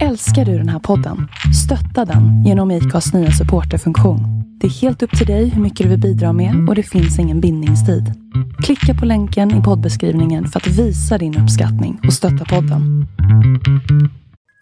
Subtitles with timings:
[0.00, 1.28] Älskar du den här podden?
[1.64, 4.20] Stötta den genom IKAs nya supporterfunktion.
[4.60, 7.18] Det är helt upp till dig hur mycket du vill bidra med och det finns
[7.18, 8.12] ingen bindningstid.
[8.62, 13.06] Klicka på länken i poddbeskrivningen för att visa din uppskattning och stötta podden.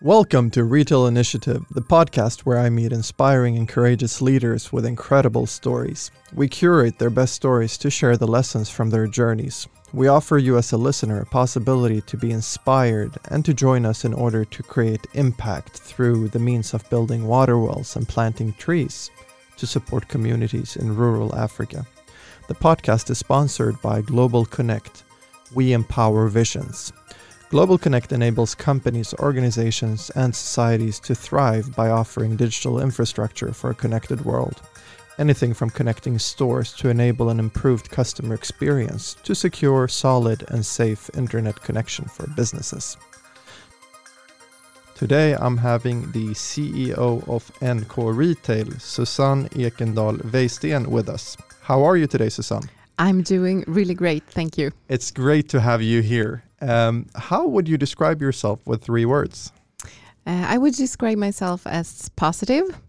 [0.03, 5.47] Welcome to Retail Initiative, the podcast where I meet inspiring and courageous leaders with incredible
[5.47, 6.12] stories.
[6.31, 9.69] We curate their best stories to share the lessons from their journeys.
[9.93, 14.04] We offer you, as a listener, a possibility to be inspired and to join us
[14.04, 19.11] in order to create impact through the means of building water wells and planting trees
[19.57, 21.84] to support communities in rural Africa.
[22.47, 25.03] The podcast is sponsored by Global Connect.
[25.55, 26.93] We empower visions.
[27.48, 33.75] Global Connect enables companies, organizations, and societies to thrive by offering digital infrastructure for a
[33.75, 34.62] connected world.
[35.20, 41.11] Anything from connecting stores to enable an improved customer experience to secure solid and safe
[41.15, 42.97] internet connection for businesses.
[44.95, 51.36] Today I'm having the CEO of NK Retail, Susanne Ekendal Weisten, with us.
[51.61, 52.70] How are you today, Susanne?
[52.98, 54.70] I'm doing really great, thank you.
[54.89, 56.45] It's great to have you here.
[56.62, 59.52] Um, how would you describe yourself with three words?
[60.27, 62.80] Uh, I would describe myself as positive,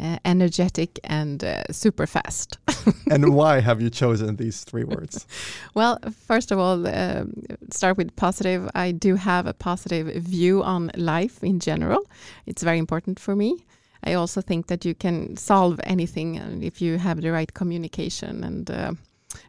[0.00, 2.58] uh, energetic, and uh, super fast.
[3.10, 5.26] and why have you chosen these three words?
[5.74, 7.32] well, first of all, um,
[7.70, 8.68] start with positive.
[8.74, 12.06] I do have a positive view on life in general.
[12.46, 13.64] It's very important for me.
[14.04, 18.42] I also think that you can solve anything uh, if you have the right communication
[18.44, 18.92] and uh,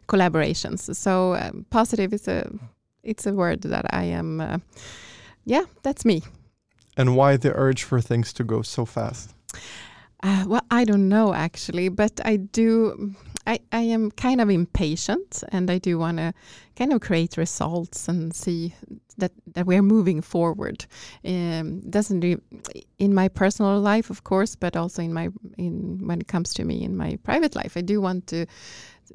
[0.08, 0.94] collaborations.
[0.94, 2.50] So um, positive is a
[3.02, 4.40] it's a word that I am.
[4.40, 4.58] Uh,
[5.44, 6.22] yeah, that's me.
[6.96, 9.34] And why the urge for things to go so fast?
[10.22, 13.14] Uh, well, I don't know actually, but I do.
[13.44, 16.32] I, I am kind of impatient, and I do want to
[16.76, 18.74] kind of create results and see
[19.18, 20.86] that that we're moving forward.
[21.24, 22.36] Um, doesn't re-
[22.98, 25.28] in my personal life, of course, but also in my
[25.58, 28.46] in when it comes to me in my private life, I do want to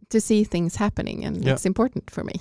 [0.09, 1.53] to see things happening, and yeah.
[1.53, 2.33] it's important for me.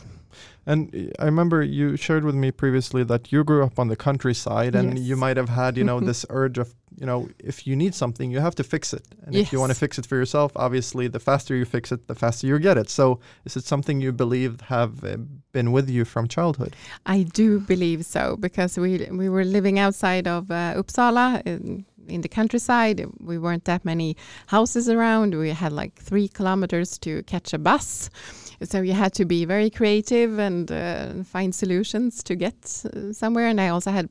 [0.67, 4.75] And I remember you shared with me previously that you grew up on the countryside,
[4.75, 5.07] and yes.
[5.07, 8.33] you might have had, you know, this urge of, you know, if you need something,
[8.33, 9.07] you have to fix it.
[9.25, 9.47] And yes.
[9.47, 12.17] if you want to fix it for yourself, obviously, the faster you fix it, the
[12.17, 12.91] faster you get it.
[12.91, 15.19] So, is it something you believe have uh,
[15.53, 16.75] been with you from childhood?
[17.07, 21.43] I do believe so because we we were living outside of uh, Uppsala.
[21.47, 23.05] In, in the countryside.
[23.19, 24.17] We weren't that many
[24.47, 25.35] houses around.
[25.35, 28.11] We had like three kilometers to catch a bus.
[28.63, 32.55] So you had to be very creative and uh, find solutions to get
[32.87, 33.47] uh, somewhere.
[33.47, 34.09] And I also had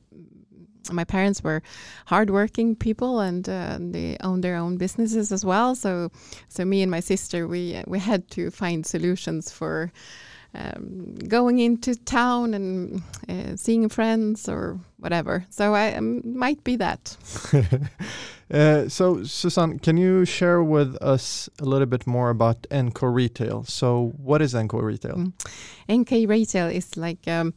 [0.92, 1.62] my parents were
[2.06, 5.74] hardworking people and uh, they owned their own businesses as well.
[5.74, 6.10] So,
[6.48, 9.92] so me and my sister, we we had to find solutions for
[10.54, 15.44] um, going into town and uh, seeing friends or whatever.
[15.50, 17.16] So I um, might be that.
[18.50, 23.64] uh, so Susan, can you share with us a little bit more about NK Retail?
[23.64, 25.16] So what is NK Retail?
[25.16, 25.32] Mm.
[25.88, 27.54] NK Retail is like um,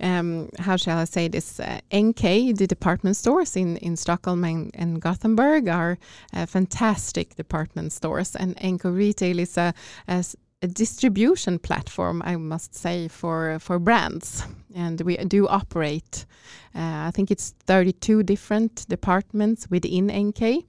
[0.00, 1.60] um, how shall I say this?
[1.60, 5.98] Uh, NK, the department stores in in Stockholm and, and Gothenburg are
[6.32, 9.72] uh, fantastic department stores, and NK Retail is a,
[10.08, 10.24] a
[10.62, 16.26] a distribution platform, I must say, for for brands, and we do operate.
[16.74, 20.64] Uh, I think it's 32 different departments within NK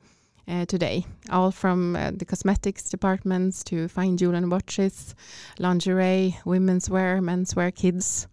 [0.47, 5.15] uh, today, all from uh, the cosmetics departments to fine jewel and watches,
[5.59, 8.27] lingerie, women's wear, men's wear, kids.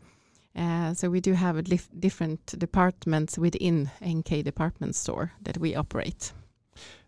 [0.57, 1.63] Uh, so we do have
[2.01, 6.33] different departments within NK department store that we operate.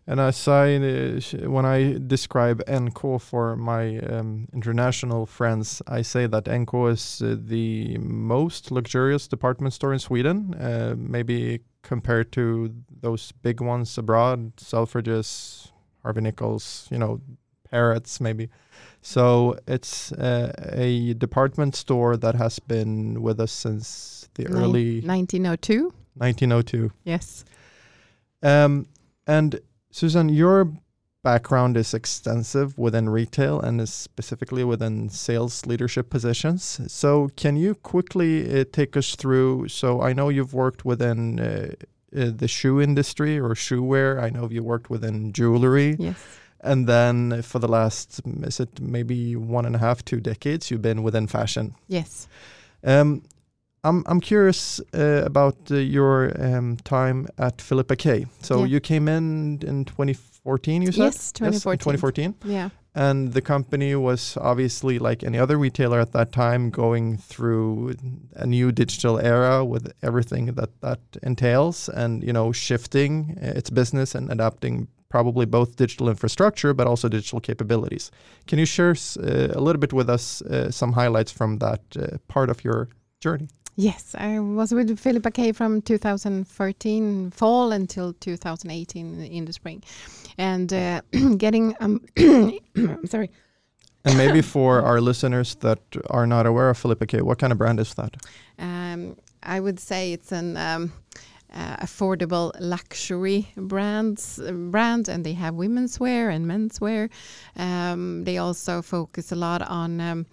[0.07, 1.19] And as I, uh,
[1.49, 7.35] when I describe NK for my um, international friends, I say that NK is uh,
[7.39, 14.55] the most luxurious department store in Sweden, uh, maybe compared to those big ones abroad,
[14.57, 17.21] Selfridges, Harvey Nichols, you know,
[17.69, 18.49] Harrods, maybe.
[19.01, 25.01] So it's uh, a department store that has been with us since the Nin early
[25.01, 25.93] 1902.
[26.15, 26.91] 1902.
[27.03, 27.45] Yes.
[28.43, 28.87] Um,
[29.25, 29.59] and
[29.91, 30.71] Susanne, your
[31.23, 36.81] background is extensive within retail and is specifically within sales leadership positions.
[36.87, 39.67] So, can you quickly uh, take us through?
[39.67, 41.73] So, I know you've worked within uh,
[42.15, 44.19] uh, the shoe industry or shoe wear.
[44.19, 45.95] I know you worked within jewelry.
[45.99, 46.17] Yes.
[46.61, 50.81] And then for the last, is it maybe one and a half, two decades, you've
[50.81, 51.75] been within fashion.
[51.87, 52.27] Yes.
[52.83, 53.23] Um,
[53.83, 58.25] I'm I'm curious uh, about uh, your um, time at Filippa K.
[58.41, 58.65] So yeah.
[58.65, 61.03] you came in in 2014, you said?
[61.03, 61.53] Yes, 2014.
[61.53, 62.35] Yes, 2014.
[62.45, 62.69] Yeah.
[62.93, 67.93] and the company was obviously like any other retailer at that time going through
[68.35, 74.13] a new digital era with everything that that entails and you know shifting its business
[74.13, 78.11] and adapting probably both digital infrastructure but also digital capabilities
[78.45, 82.17] can you share uh, a little bit with us uh, some highlights from that uh,
[82.27, 82.89] part of your
[83.21, 89.81] journey Yes, I was with Filippa K from 2013 fall until 2018 in the spring,
[90.37, 91.01] and uh,
[91.37, 93.31] getting um, I'm sorry.
[94.03, 95.79] And maybe for our listeners that
[96.09, 98.17] are not aware of Filippa K, what kind of brand is that?
[98.57, 100.91] Um, I would say it's an um,
[101.53, 107.09] uh, affordable luxury brands brand, and they have women's wear and men's wear.
[107.55, 110.25] Um, they also focus a lot on um,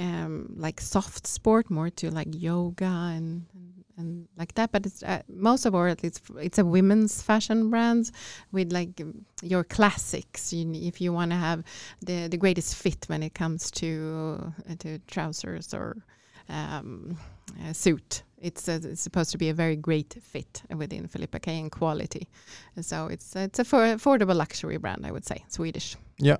[0.00, 2.86] um, like soft sport, more to like yoga
[3.16, 4.72] and and, and like that.
[4.72, 8.10] But it's uh, most of all, it's it's a women's fashion brand
[8.50, 9.00] with like
[9.42, 10.52] your classics.
[10.52, 11.62] You, if you want to have
[12.00, 15.96] the the greatest fit when it comes to uh, to trousers or
[16.48, 17.16] um,
[17.72, 18.22] suit.
[18.42, 22.26] It's, uh, it's supposed to be a very great fit within Filippa K and quality.
[22.80, 25.96] So it's it's a affordable luxury brand, I would say, Swedish.
[26.18, 26.38] Yeah,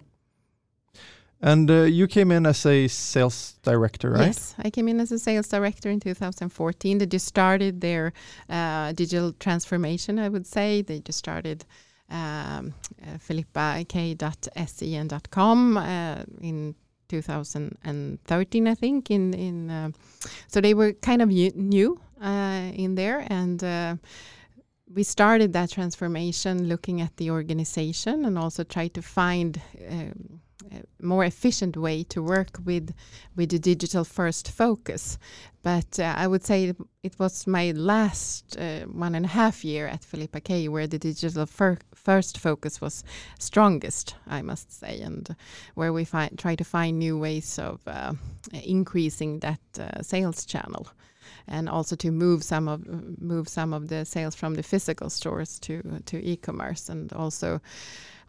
[1.43, 4.27] and uh, you came in as a sales director, right?
[4.27, 6.99] Yes, I came in as a sales director in 2014.
[6.99, 8.13] They just started their
[8.49, 10.83] uh, digital transformation, I would say.
[10.83, 11.65] They just started
[12.11, 16.75] um, uh, philippak.se and .com uh, in
[17.09, 19.11] 2013, I think.
[19.11, 19.91] In in uh,
[20.49, 23.97] so they were kind of new uh, in there, and uh,
[24.93, 29.61] we started that transformation looking at the organization and also try to find.
[29.91, 30.41] Um,
[31.01, 32.95] more efficient way to work with
[33.37, 35.19] with the digital first focus.
[35.63, 39.87] But uh, I would say it was my last uh, one and a half year
[39.87, 43.05] at Filippa K where the digital fir first focus was
[43.39, 45.37] strongest, I must say, and
[45.75, 48.15] where we try to find new ways of uh,
[48.53, 50.87] increasing that uh, sales channel
[51.47, 52.87] and also to move some of
[53.21, 57.61] move some of the sales from the physical stores to to e-commerce and also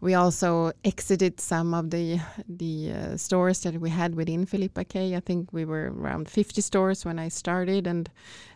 [0.02, 2.18] we also exited some of the
[2.48, 5.14] the uh, stores that we had within Filippa K.
[5.14, 8.10] I think we were around 50 stores when I started, and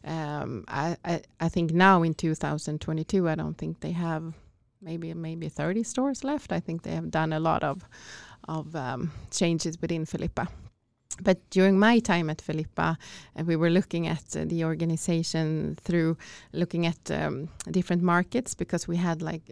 [0.05, 4.35] um, I, I, I think now in 2022, I don't think they have
[4.83, 6.53] maybe maybe 30 stores left.
[6.53, 7.85] I think they have done a lot of
[8.49, 10.49] of um, changes within Filippa
[11.23, 12.99] but during my time at Filippa,
[13.39, 16.17] uh, we were looking at uh, the organization through
[16.53, 19.43] looking at um, different markets because we had like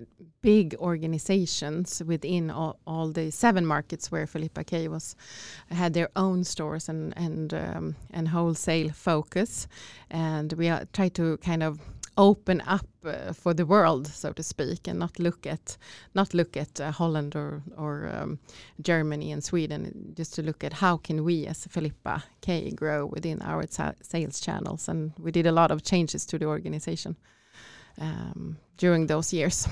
[0.42, 5.16] big organizations within all, all, the seven markets where Filippa K was
[5.70, 9.66] had their own stores and and um, and wholesale focus,
[10.10, 11.78] and we uh, tried to kind of
[12.16, 15.76] open up uh, for the world, so to speak, and not look at
[16.14, 18.38] not look at uh, Holland or or um,
[18.80, 23.42] Germany and Sweden, just to look at how can we as Filippa K grow within
[23.42, 23.64] our
[24.02, 27.16] sales channels, and we did a lot of changes to the organization
[28.00, 29.68] um, during those years.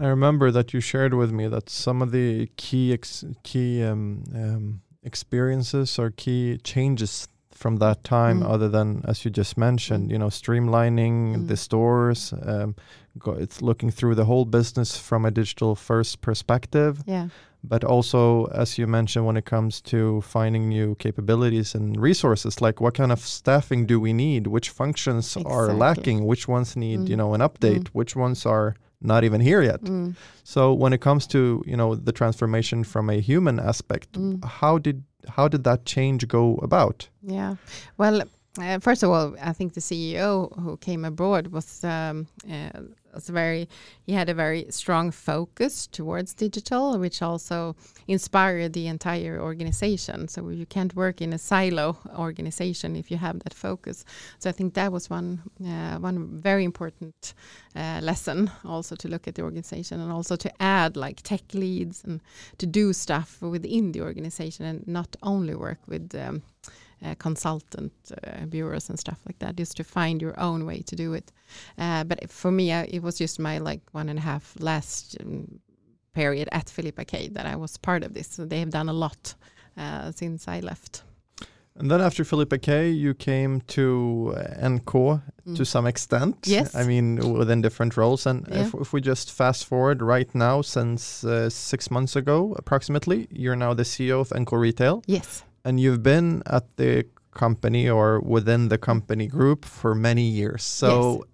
[0.00, 2.98] I remember that you shared with me that some of the key
[3.42, 8.48] key um, um, experiences or key changes from that time mm.
[8.48, 11.48] other than as you just mentioned you know streamlining mm.
[11.48, 12.74] the stores um,
[13.18, 17.28] go, it's looking through the whole business from a digital first perspective yeah
[17.66, 22.80] but also as you mentioned when it comes to finding new capabilities and resources like
[22.80, 25.52] what kind of staffing do we need which functions exactly.
[25.52, 27.18] are lacking which ones need you mm.
[27.18, 27.88] know an update mm.
[27.88, 28.74] which ones are
[29.04, 29.80] not even here yet.
[29.82, 30.14] Mm.
[30.42, 34.44] So when it comes to you know the transformation from a human aspect, mm.
[34.44, 37.08] how did how did that change go about?
[37.22, 37.56] Yeah,
[37.98, 38.22] well,
[38.60, 42.80] uh, first of all, I think the CEO who came aboard was um, uh,
[43.14, 43.68] was very.
[44.06, 50.28] He had a very strong focus towards digital, which also inspired the entire organization.
[50.28, 54.04] So you can't work in a silo organization if you have that focus.
[54.38, 57.34] So I think that was one uh, one very important
[57.76, 62.04] uh, lesson, also to look at the organization and also to add like tech leads
[62.04, 62.20] and
[62.58, 66.14] to do stuff within the organization and not only work with.
[66.14, 66.42] Um,
[67.04, 70.96] uh, consultant uh, bureaus and stuff like that, just to find your own way to
[70.96, 71.32] do it.
[71.78, 75.16] Uh, but for me, I, it was just my like one and a half last
[75.20, 75.60] um,
[76.14, 78.28] period at Filippa K that I was part of this.
[78.28, 79.34] So they have done a lot
[79.76, 81.02] uh, since I left.
[81.76, 84.32] And then after Filippa K, you came to
[84.62, 85.56] NK mm.
[85.56, 86.36] to some extent.
[86.44, 86.72] Yes.
[86.72, 88.26] I mean, within different roles.
[88.26, 88.66] And yeah.
[88.66, 93.56] if, if, we just fast forward right now, since uh, six months ago, approximately, you're
[93.56, 95.02] now the CEO of NK Retail.
[95.06, 100.62] Yes and you've been at the company or within the company group for many years.
[100.62, 101.24] So, yes.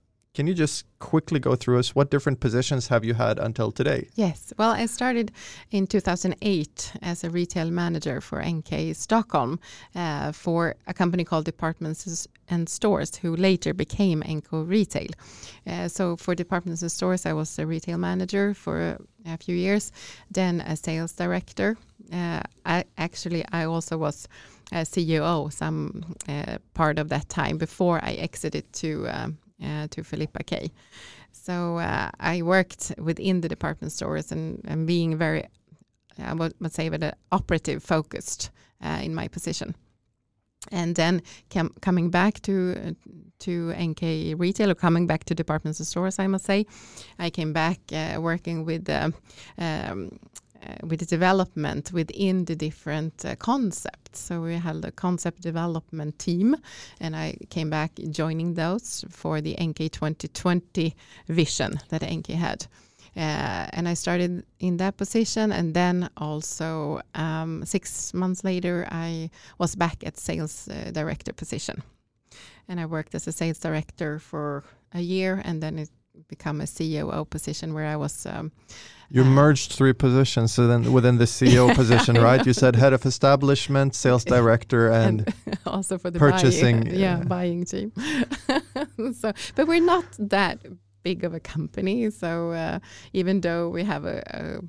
[0.40, 4.08] Can you just quickly go through us what different positions have you had until today?
[4.14, 4.54] Yes.
[4.56, 5.32] Well, I started
[5.70, 9.60] in 2008 as a retail manager for NK Stockholm
[9.94, 15.10] uh, for a company called Departments and Stores, who later became NK Retail.
[15.66, 19.92] Uh, so for Departments and Stores, I was a retail manager for a few years,
[20.30, 21.76] then a sales director.
[22.10, 24.26] Uh, I actually I also was
[24.72, 30.42] a CEO some uh, part of that time before I exited to um, to Filippa
[30.44, 30.70] K.
[31.32, 35.44] So uh, I worked within the department stores and, and being very,
[36.18, 38.50] I would, would say, but operative focused
[38.84, 39.74] uh, in my position.
[40.70, 41.22] And then
[41.80, 42.94] coming back to
[43.38, 46.66] to NK retail or coming back to departments and stores, I must say,
[47.18, 49.10] I came back uh, working with uh,
[49.56, 50.18] um,
[50.49, 50.49] uh,
[50.82, 54.20] with the development within the different uh, concepts.
[54.20, 56.56] So we had a concept development team,
[57.00, 60.94] and I came back joining those for the NK 2020
[61.28, 62.66] vision that NK had.
[63.16, 69.30] Uh, and I started in that position, and then also um, six months later, I
[69.58, 71.82] was back at sales uh, director position,
[72.68, 74.62] and I worked as a sales director for
[74.92, 75.90] a year, and then it
[76.28, 78.26] become a COO position where I was.
[78.26, 78.52] Um,
[79.10, 82.44] you uh, merged three positions so then within the CEO position, right?
[82.44, 86.84] You said head of establishment, sales director, and, and also for the purchasing.
[86.84, 87.92] Buying, yeah, buying team.
[89.14, 90.58] so, but we're not that
[91.02, 92.10] big of a company.
[92.10, 92.78] So uh,
[93.12, 94.64] even though we have a, a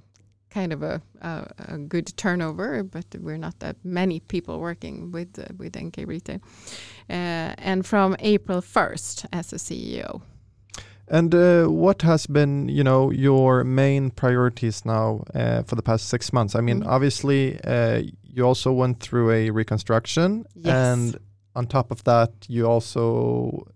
[0.50, 5.40] kind of a, a, a, good turnover, but we're not that many people working with
[5.40, 6.40] uh, with NK Retail.
[7.10, 10.22] Uh, and from April 1st as a CEO.
[11.12, 16.08] And uh, what has been, you know, your main priorities now uh, for the past
[16.08, 16.56] six months?
[16.56, 16.88] I mean, mm.
[16.88, 20.74] obviously, uh, you also went through a reconstruction, yes.
[20.74, 21.18] and
[21.54, 23.68] on top of that, you also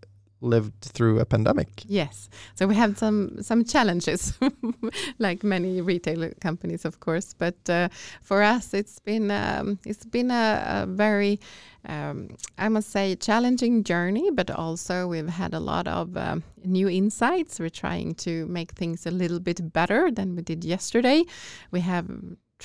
[0.41, 1.83] lived through a pandemic.
[1.87, 4.37] Yes, so we have some some challenges,
[5.19, 7.33] like many retail companies, of course.
[7.33, 7.89] But uh,
[8.21, 11.39] for us, it's been um, it's been a, a very
[11.87, 16.89] um, I must say challenging journey, but also we've had a lot of um, new
[16.89, 17.59] insights.
[17.59, 21.23] We're trying to make things a little bit better than we did yesterday.
[21.71, 22.07] We have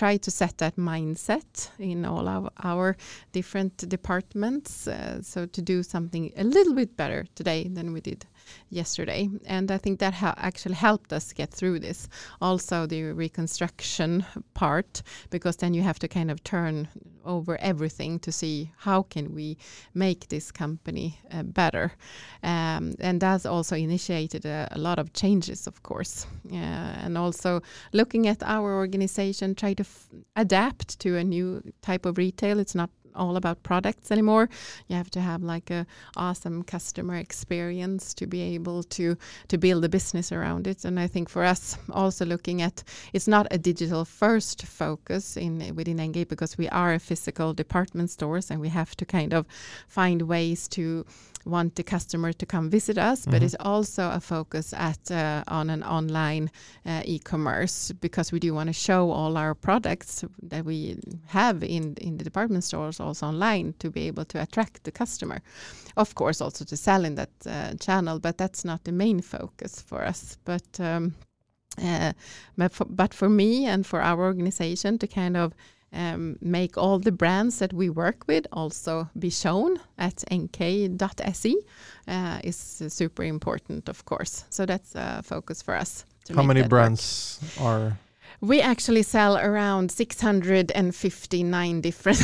[0.00, 2.96] try to set that mindset in all of our
[3.32, 4.88] different departments.
[4.88, 8.24] Uh, so to do something a little bit better today than we did
[8.68, 9.28] yesterday.
[9.46, 12.08] And I think that ha actually helped us get through this.
[12.40, 16.88] Also the reconstruction part, because then you have to kind of turn
[17.24, 19.56] over everything to see how can we
[19.94, 21.92] make this company uh, better.
[22.42, 26.26] Um, and that's also initiated a, a, lot of changes, of course.
[26.50, 26.56] Uh,
[27.04, 27.60] and also
[27.92, 29.84] looking at our organization, try to
[30.36, 32.58] adapt to a new type of retail.
[32.58, 34.48] It's not all about products anymore.
[34.88, 35.86] You have to have like a
[36.16, 39.16] awesome customer experience to be able to
[39.48, 40.84] to build a business around it.
[40.84, 45.74] And I think for us, also looking at it's not a digital first focus in
[45.74, 49.46] within NK because we are a physical department stores and we have to kind of
[49.88, 51.04] find ways to
[51.44, 53.30] want the customer to come visit us, mm-hmm.
[53.30, 56.50] but it's also a focus at uh, on an online
[56.86, 61.94] uh, e-commerce because we do want to show all our products that we have in
[62.00, 65.40] in the department stores also online to be able to attract the customer.
[65.96, 69.80] Of course, also to sell in that uh, channel, but that's not the main focus
[69.80, 70.36] for us.
[70.44, 71.14] But um,
[71.82, 72.12] uh,
[72.56, 75.54] but for, but for me and for our organization to kind of
[75.92, 81.56] um, make all the brands that we work with also be shown at nk.se
[82.08, 84.44] uh, is super important, of course.
[84.50, 86.04] So that's a focus for us.
[86.34, 87.66] How many brands work.
[87.66, 87.98] are?
[88.40, 92.22] We actually sell around 659 different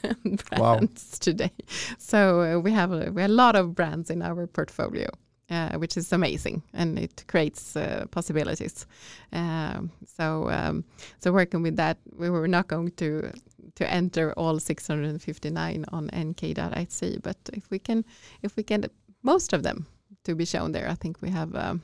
[0.48, 0.80] brands wow.
[1.18, 1.52] today.
[1.98, 5.08] So uh, we have a, we have a lot of brands in our portfolio
[5.50, 8.86] uh, which is amazing and it creates uh, possibilities.
[9.32, 10.84] Um, so, um,
[11.18, 13.32] so working with that, we were not going to
[13.76, 18.04] to enter all 659 on nk.se, but if we can,
[18.42, 18.84] if we can,
[19.22, 19.86] most of them
[20.24, 21.54] to be shown there, I think we have.
[21.54, 21.82] Um,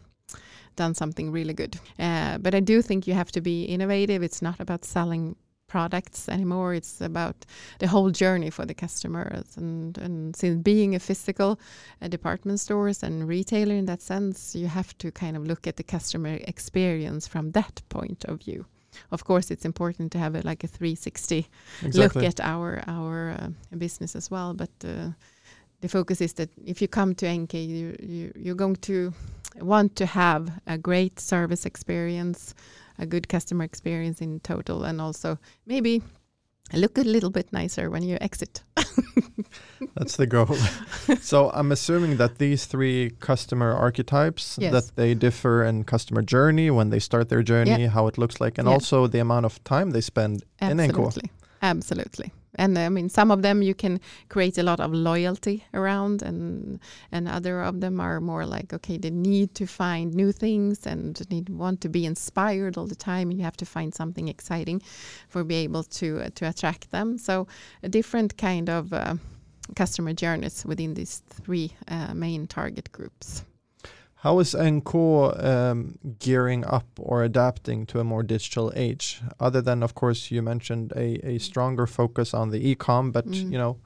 [0.77, 1.79] done something really good.
[1.99, 4.23] Uh, but I do think you have to be innovative.
[4.23, 5.35] It's not about selling
[5.67, 6.75] products anymore.
[6.75, 7.47] It's about
[7.79, 9.57] the whole journey for the customers.
[9.57, 11.59] And, and since being a physical
[12.01, 15.77] uh, department stores and retailer in that sense, you have to kind of look at
[15.77, 18.67] the customer experience from that point of view.
[19.11, 21.47] Of course, it's important to have a, like a 360
[21.83, 22.23] exactly.
[22.23, 24.55] look at our our uh, business as well.
[24.55, 25.11] But uh,
[25.81, 29.13] the focus is that if you come to NK, you, you, you're going to
[29.61, 32.55] want to have a great service experience,
[32.99, 36.03] a good customer experience in total and also maybe
[36.73, 38.63] look a little bit nicer when you exit.
[39.95, 40.57] That's the goal.
[41.21, 44.73] so I'm assuming that these three customer archetypes Yes.
[44.73, 47.89] that they differ in customer journey when they start their journey, Yeah.
[47.89, 48.75] how it looks like, and Yeah.
[48.75, 51.23] also the amount of time they spend in NK.
[51.63, 52.33] Absolutely.
[52.57, 56.81] And I mean, some of them you can create a lot of loyalty around, and
[57.13, 61.21] and other of them are more like okay, they need to find new things and
[61.31, 63.31] need want to be inspired all the time.
[63.31, 64.83] You have to find something exciting
[65.29, 67.19] for be able to uh, to attract them.
[67.19, 67.47] So
[67.83, 69.15] a different kind of uh,
[69.75, 73.45] customer journeys within these three uh, main target groups.
[74.21, 79.21] How is NK um, gearing up or adapting to a more digital age?
[79.39, 83.53] Other than, of course, you mentioned a, a stronger focus on the e-com, but Mm.
[83.53, 83.77] you know,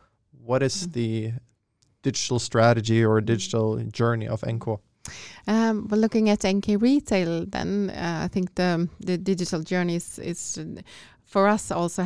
[0.44, 0.92] what is Mm.
[0.92, 1.32] the
[2.02, 4.78] digital strategy or digital journey of NK?
[5.48, 10.18] Um, well, looking at NK retail, then uh, I think the the digital journey is,
[10.18, 10.58] is
[11.30, 12.04] for us also.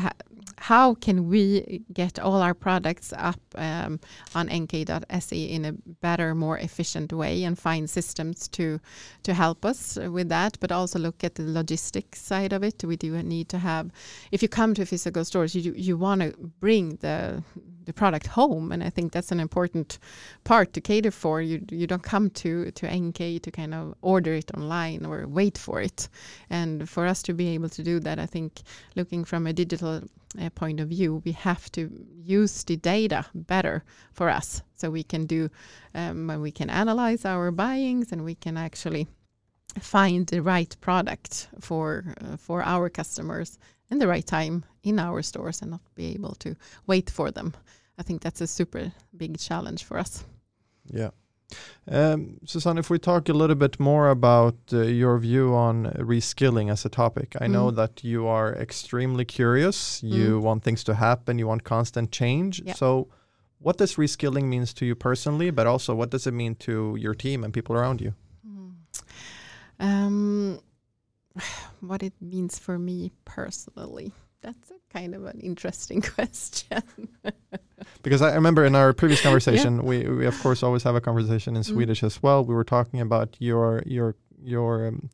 [0.56, 3.98] How can we get all our products up um,
[4.34, 8.80] on nk.se in a better, more efficient way, and find systems to
[9.22, 12.84] to help us with that, but also look at the logistics side of it.
[12.84, 13.90] We do need to have.
[14.30, 17.42] If you come to physical stores, you you want to bring the
[17.84, 19.98] the product home, and I think that's an important
[20.44, 21.40] part to cater for.
[21.42, 25.58] You you don't come to to NK to kind of order it online or wait
[25.58, 26.08] for it.
[26.50, 28.62] And for us to be able to do that, I think
[28.96, 30.02] looking from a digital
[30.40, 35.02] uh, point of view, we have to use the data better for us, so we
[35.02, 35.50] can do
[35.94, 39.06] um, when we can analyze our buyings and we can actually
[39.80, 43.58] find the right product for uh, for our customers
[43.94, 46.54] in the right time in our stores and not be able to
[46.86, 47.52] wait for them.
[48.00, 50.24] I think that's a super big challenge for us.
[50.92, 51.10] Yeah.
[51.86, 56.70] Um, Susanne, if we talk a little bit more about uh, your view on reskilling
[56.72, 57.76] as a topic, I know Mm.
[57.76, 60.02] that you are extremely curious.
[60.02, 60.42] You Mm.
[60.42, 61.38] want things to happen.
[61.38, 62.62] You want constant change.
[62.64, 62.74] Yeah.
[62.74, 63.06] So,
[63.60, 67.14] what does reskilling means to you personally, but also what does it mean to your
[67.14, 68.12] team and people around you?
[69.80, 70.58] Um,
[71.80, 74.12] what it means for me personally.
[74.42, 76.82] That's a kind of an interesting question.
[78.02, 81.56] Because I remember in our previous conversation, we, we of course always have a conversation
[81.56, 81.66] in Mm.
[81.72, 82.44] Swedish as well.
[82.44, 85.10] We were talking about your your your um,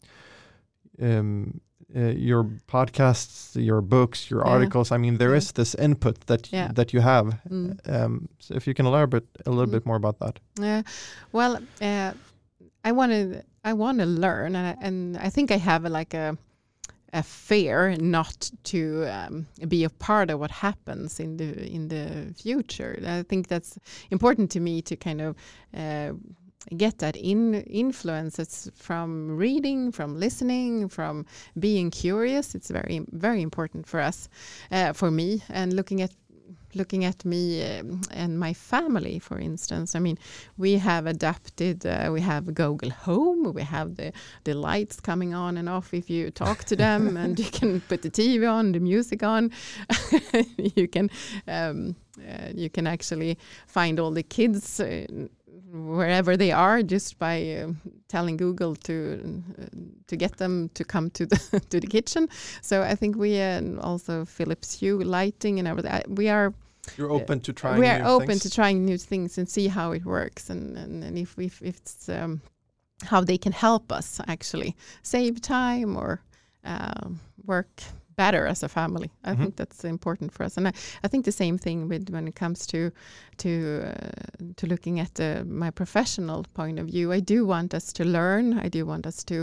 [1.00, 1.60] um,
[1.94, 4.52] uh, your podcasts, your books, your Yeah.
[4.52, 4.90] articles.
[4.92, 5.36] I mean, there Yeah.
[5.38, 6.72] is this input that y- Yeah.
[6.74, 7.26] that you have.
[7.48, 7.78] Mm.
[7.88, 9.72] Um, so if you can elaborate a little Mm.
[9.72, 10.40] bit more about that.
[10.60, 10.82] Yeah.
[11.32, 12.12] Well, uh,
[12.84, 15.90] I want to I want to learn, and I, and I think I have a,
[15.90, 16.36] like a
[17.12, 22.32] a fear not to um, be a part of what happens in the in the
[22.34, 22.98] future.
[23.04, 23.78] I think that's
[24.10, 25.36] important to me to kind of.
[25.76, 26.12] Uh,
[26.76, 31.24] get that in influences from reading from listening from
[31.58, 34.28] being curious it's very very important for us
[34.70, 36.12] uh, for me and looking at
[36.74, 39.94] looking at me um, and my family for instance.
[39.94, 40.18] I mean
[40.56, 44.12] we have adapted uh, we have google home we have the
[44.44, 48.02] the lights coming on and off if you talk to them and you can put
[48.02, 49.50] the tv on the music on.
[50.76, 51.10] You can
[51.46, 55.06] um, uh, you can actually find all the kids uh,
[55.72, 57.76] wherever they are just by um,
[58.08, 59.64] telling google to uh,
[60.06, 62.28] to get them to come to the to the kitchen
[62.60, 66.52] so i think we uh, also philips hue lighting and everything we are
[66.96, 67.78] You're open to trying.
[67.80, 68.42] we are new open things.
[68.42, 71.76] to trying new things and see how it works and and, and if, if if
[71.78, 72.40] it's um,
[73.04, 76.20] how they can help us actually save time or
[76.64, 77.82] um, work
[78.22, 79.08] better as a family.
[79.24, 79.38] I Mhm.
[79.38, 80.72] think that's important for us, and I,
[81.04, 82.78] I think the same thing with when it comes to
[83.42, 85.30] to uh, to looking at the,
[85.64, 87.12] my professional point of view.
[87.18, 88.46] I do want us to learn.
[88.66, 89.36] I do want us to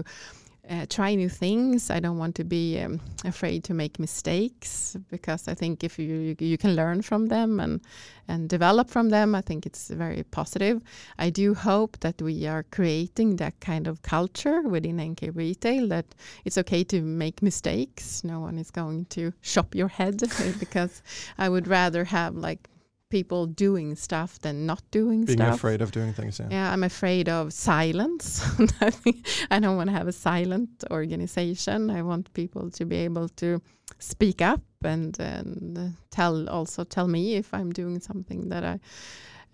[0.69, 1.89] uh, try new things.
[1.89, 6.05] I don't want to be um, afraid to make mistakes because I think if you
[6.07, 7.81] you, you can learn from them and
[8.27, 10.81] and develop from them, I think it's very positive.
[11.17, 16.13] I do hope that we are creating that kind of culture within NK retail that
[16.43, 18.23] it's okay to make mistakes.
[18.23, 20.21] No one is going to shop your head
[20.59, 21.01] because
[21.37, 22.69] I would rather have like
[23.09, 25.47] people doing stuff than not doing being stuff.
[25.47, 26.39] Being afraid of doing things.
[26.39, 26.47] Yeah.
[26.51, 28.43] Yeah, I'm afraid of silence.
[29.51, 31.89] I don't want to have a silent organization.
[31.89, 33.61] I want people to be able to
[33.99, 38.79] speak up and, and tell also tell me if I'm doing something that I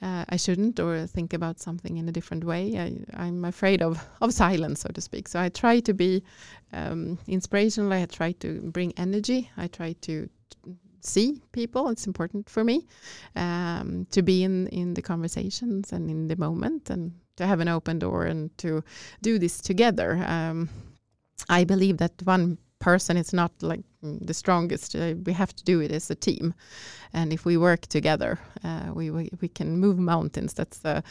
[0.02, 2.78] uh, I shouldn't or think about something in a different way.
[2.78, 5.30] I, I'm afraid of of silence, so to speak.
[5.30, 6.24] So I try to be
[6.74, 7.94] um, inspirational.
[7.94, 9.50] I try to bring energy.
[9.56, 10.30] I try to
[11.06, 11.90] see people.
[11.90, 12.88] It's important for me
[13.36, 17.68] um, to be in in the conversations and in the moment and to have an
[17.68, 18.84] open door and to
[19.22, 20.24] do this together.
[20.28, 20.70] Um,
[21.50, 24.96] I believe that one person is not like mm, the strongest.
[24.96, 26.54] Uh, we have to do it as a team,
[27.14, 30.54] and if we work together, uh, we, we we can move mountains.
[30.54, 31.02] That's uh,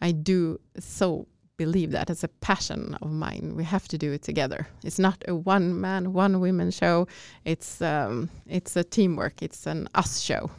[0.00, 1.26] I do so
[1.56, 3.54] believe that as a passion of mine.
[3.56, 4.66] We have to do it together.
[4.84, 7.06] It's not a one man, one woman show.
[7.44, 9.42] It's um, it's a teamwork.
[9.42, 10.50] It's an us show.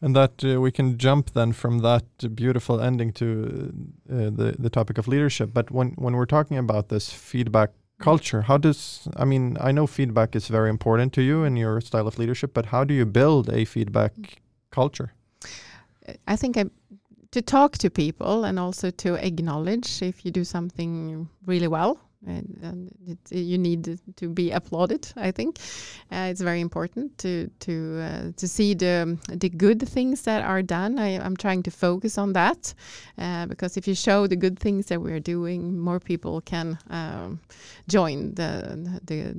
[0.00, 3.72] And that uh, we can jump then from that beautiful ending to
[4.10, 5.50] uh, the the topic of leadership.
[5.52, 9.86] But when when we're talking about this feedback culture, how does I mean I know
[9.86, 13.06] feedback is very important to you in your style of leadership, but how do you
[13.06, 14.12] build a feedback
[14.70, 15.12] culture?
[16.26, 16.64] I think I
[17.32, 21.98] to talk to people and also to acknowledge if you do something really well.
[22.24, 25.12] And, and it, you need to be applauded.
[25.16, 25.58] I think
[26.12, 30.62] uh, it's very important to to uh, to see the the good things that are
[30.62, 31.00] done.
[31.00, 32.74] I, am trying to focus on that
[33.18, 37.40] uh, because if you show the good things that we're doing, more people can um,
[37.88, 39.34] join the the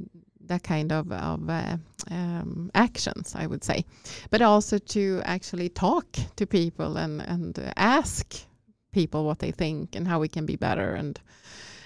[0.47, 1.77] that kind of, of uh,
[2.11, 3.85] um, actions, I would say.
[4.29, 8.45] But also to actually talk to people and, and ask
[8.91, 11.19] people what they think and how we can be better and,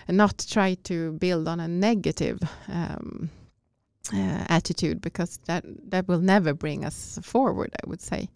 [0.08, 3.30] and not try to build on a negative um,
[4.14, 8.30] uh, attitude because that, that will never bring us forward, I would say.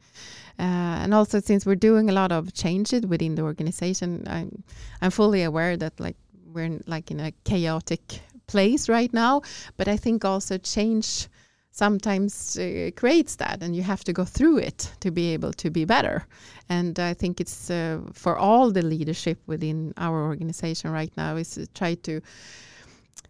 [0.60, 4.63] Uh, and also since we're doing a lot of changes within the organization, I'm,
[5.01, 9.41] I'm fully aware that like we're in, like in a chaotic place right now.
[9.77, 11.27] But I think also change
[11.71, 15.69] sometimes uh, creates that and you have to go through it to be able to
[15.69, 16.27] be better.
[16.69, 21.51] And i think it's uh, for all the leadership within our organization right now is
[21.55, 22.21] to try to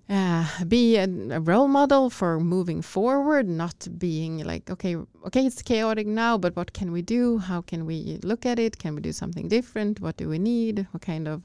[0.10, 1.08] uh, be a,
[1.38, 6.56] a, role model for moving forward not being like okay okay it's chaotic now but
[6.56, 7.38] what can we do?
[7.38, 8.78] How can we look at it?
[8.78, 10.02] Can we do something different?
[10.02, 10.88] What do we need?
[10.92, 11.44] What kind of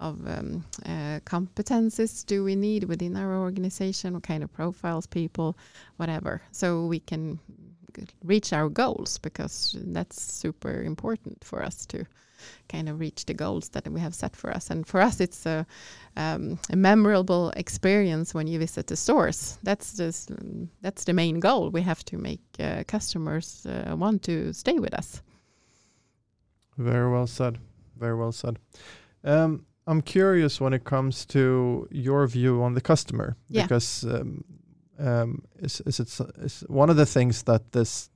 [0.00, 4.14] of um, uh, competences do we need within our organization?
[4.14, 5.56] What kind of profiles, people,
[5.96, 7.38] whatever, so we can
[8.24, 12.04] reach our goals because that's super important for us to
[12.68, 14.70] kind of reach the goals that we have set for us.
[14.70, 15.66] And for us, it's a,
[16.16, 19.58] um, a memorable experience when you visit the stores.
[19.62, 20.30] That's just
[20.82, 21.70] that's the main goal.
[21.70, 25.22] We have to make uh, customers uh, want to stay with us.
[26.76, 27.58] Very well said.
[27.98, 28.58] Very well said.
[29.24, 33.62] Um, I'm curious when it comes to your view on the customer yeah.
[33.62, 34.44] because um,
[34.98, 38.10] um, is, is it is one of the things that this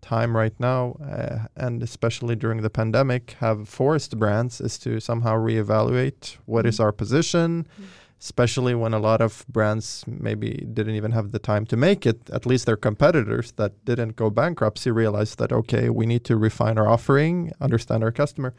[0.00, 5.36] time right now uh, and especially during the pandemic have forced brands is to somehow
[5.36, 6.68] reevaluate what mm.
[6.68, 7.84] is our position mm.
[8.18, 12.30] especially when a lot of brands maybe didn't even have the time to make it
[12.30, 16.78] at least their competitors that didn't go bankruptcy realized that okay we need to refine
[16.78, 18.54] our offering understand our customer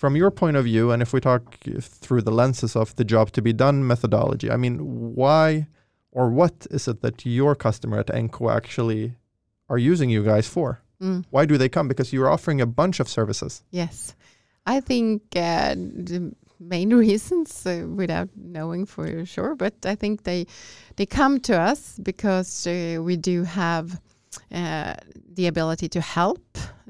[0.00, 1.58] from your point of view, and if we talk
[2.02, 4.78] through the lenses of the job to be done methodology, I mean,
[5.14, 5.66] why
[6.10, 9.12] or what is it that your customer at NK actually
[9.68, 10.80] are using you guys for?
[11.02, 11.26] Mm.
[11.28, 11.86] Why do they come?
[11.86, 13.62] Because you're offering a bunch of services.
[13.72, 14.14] Yes.
[14.64, 20.46] I think uh, the main reasons, uh, without knowing for sure, but I think they
[20.96, 24.00] they come to us because uh, we do have
[24.50, 24.94] uh,
[25.34, 26.42] the ability to help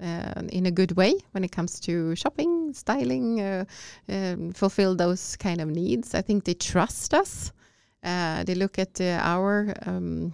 [0.02, 3.64] uh, in a good way when it comes to shopping, styling, uh,
[4.08, 6.14] um, fulfill those kind of needs.
[6.14, 7.52] I think they trust us.
[8.02, 10.32] Uh, they look at uh, our um,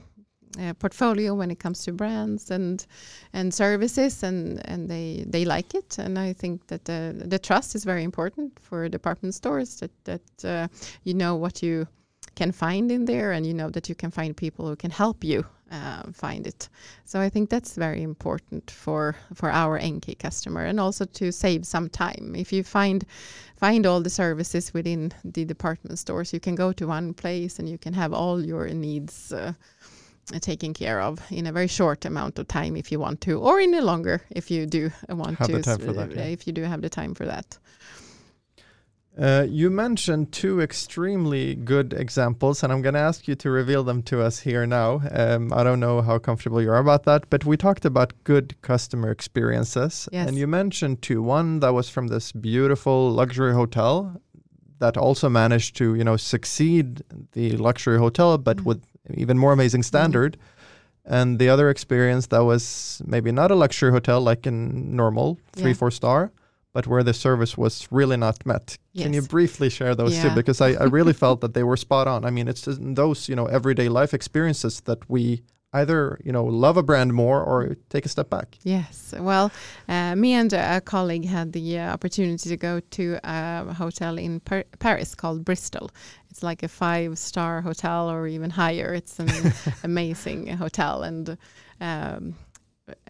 [0.60, 2.86] uh, portfolio when it comes to brands and
[3.32, 5.98] and services, and and they they like it.
[5.98, 9.80] And I think that the the trust is very important for department stores.
[9.80, 10.70] That that
[11.04, 11.88] you know what you
[12.36, 15.24] can find in there, and you know that you can find people who can help
[15.24, 16.68] you uh, find it.
[17.04, 21.66] So I think that's very important for for our NK customer, and also to save
[21.66, 22.34] some time.
[22.36, 23.04] If you find
[23.56, 27.68] find all the services within the department stores, you can go to one place and
[27.68, 29.32] you can have all your needs.
[29.32, 29.52] Uh,
[30.40, 33.60] taken care of in a very short amount of time if you want to, or
[33.60, 35.52] in a longer if you do want have to.
[35.52, 36.24] The time for that, yeah.
[36.24, 37.58] If you do have the time for that.
[39.18, 43.82] Uh, you mentioned two extremely good examples, and I'm going to ask you to reveal
[43.82, 45.00] them to us here now.
[45.10, 48.60] Um, I don't know how comfortable you are about that, but we talked about good
[48.60, 50.28] customer experiences, yes.
[50.28, 51.22] and you mentioned two.
[51.22, 54.20] One that was from this beautiful luxury hotel
[54.80, 57.02] that also managed to, you know, succeed
[57.32, 58.68] the luxury hotel, but mm-hmm.
[58.68, 59.86] with even more amazing mm-hmm.
[59.86, 60.36] standard.
[60.36, 61.14] Mm-hmm.
[61.14, 65.70] And the other experience that was maybe not a luxury hotel like in normal three,
[65.70, 65.76] yeah.
[65.76, 66.32] four star,
[66.76, 68.76] but where the service was really not met.
[68.92, 69.04] Yes.
[69.04, 70.24] Can you briefly share those yeah.
[70.24, 70.34] two?
[70.34, 72.26] Because I, I really felt that they were spot on.
[72.26, 72.68] I mean, it's
[73.00, 75.40] those you know everyday life experiences that we
[75.72, 78.58] either you know love a brand more or take a step back.
[78.62, 79.14] Yes.
[79.18, 79.50] Well,
[79.88, 84.40] uh, me and a colleague had the uh, opportunity to go to a hotel in
[84.40, 85.90] Par Paris called Bristol.
[86.28, 88.92] It's like a five-star hotel or even higher.
[88.92, 89.30] It's an
[89.82, 91.38] amazing hotel, and
[91.80, 92.34] um,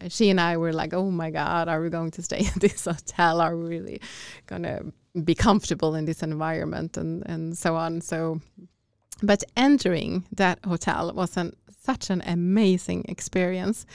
[0.09, 2.85] she and I were like, "Oh my God, are we going to stay in this
[2.85, 3.41] hotel?
[3.41, 4.01] Are we really
[4.45, 4.81] gonna
[5.23, 8.01] be comfortable in this environment?" and and so on.
[8.01, 8.41] So,
[9.21, 13.85] but entering that hotel was an such an amazing experience,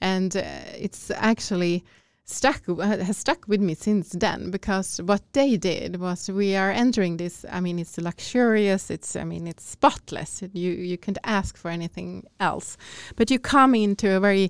[0.00, 0.42] and uh,
[0.78, 1.84] it's actually
[2.30, 7.16] stuck has stuck with me since then because what they did was we are entering
[7.16, 11.70] this i mean it's luxurious it's i mean it's spotless you you can't ask for
[11.72, 12.76] anything else
[13.16, 14.48] but you come into a very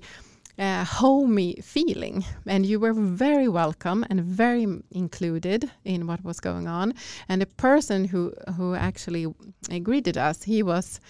[0.61, 6.69] uh, homey feeling and you were very welcome and very included in what was going
[6.69, 6.93] on
[7.29, 9.27] and the person who who actually
[9.83, 11.01] greeted us he was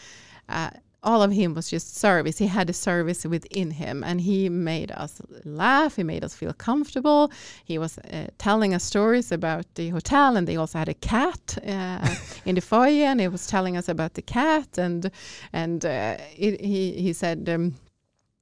[0.49, 0.71] uh,
[1.03, 2.39] all of him was just service.
[2.39, 5.97] He had a service within him, and he made us laugh.
[5.97, 7.31] He made us feel comfortable.
[7.65, 11.59] He was uh, telling us stories about the hotel, and they also had a cat
[11.67, 15.11] uh, in the foyer, and he was telling us about the cat, and
[15.53, 17.49] and uh, it, he he said.
[17.49, 17.75] Um,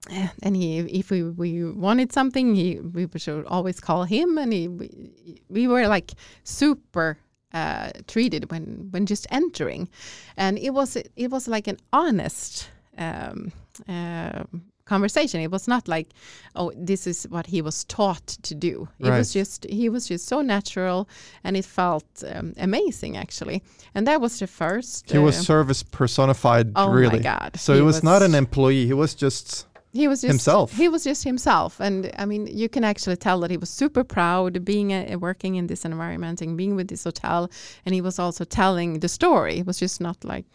[0.42, 4.68] and he, if we, we wanted something, he we should always call him, and he,
[4.68, 6.12] we, we were like
[6.44, 7.18] super
[7.54, 9.88] uh, treated when when just entering,
[10.36, 13.52] and it was it was like an honest um,
[13.88, 14.44] uh,
[14.84, 15.40] conversation.
[15.40, 16.08] It was not like,
[16.56, 18.88] oh, this is what he was taught to do.
[18.98, 19.18] It Right.
[19.18, 21.08] was just he was just so natural,
[21.44, 23.62] and it felt um, amazing actually.
[23.94, 25.10] And that was the first.
[25.10, 27.16] He was uh, service personified, oh really.
[27.18, 27.56] my god!
[27.56, 28.86] So He he was, not an employee.
[28.86, 30.72] He was just he was just himself.
[30.72, 34.04] He was just himself, and I mean, you can actually tell that he was super
[34.04, 37.50] proud of being a, working in this environment and being with this hotel.
[37.86, 39.58] And he was also telling the story.
[39.58, 40.46] It was just not like